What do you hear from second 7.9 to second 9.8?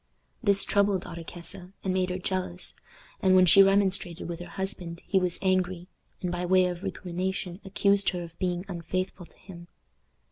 her of being unfaithful to him.